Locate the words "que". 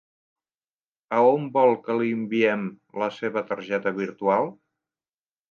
1.87-1.97